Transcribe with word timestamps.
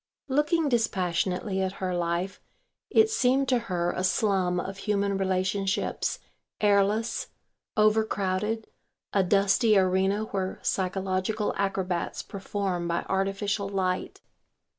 Looking 0.27 0.67
dispassionately 0.67 1.61
at 1.61 1.73
her 1.73 1.95
life, 1.95 2.41
it 2.89 3.07
seemed 3.11 3.47
to 3.49 3.59
her 3.69 3.91
a 3.95 4.03
slum 4.03 4.59
of 4.59 4.79
human 4.79 5.15
relationships, 5.15 6.17
airless, 6.59 7.27
over 7.77 8.03
crowded, 8.03 8.65
a 9.13 9.23
dusty 9.23 9.77
arena 9.77 10.23
where 10.23 10.57
psychological 10.63 11.53
acrobats 11.55 12.23
perform 12.23 12.87
by 12.87 13.05
artificial 13.09 13.69
light. 13.69 14.21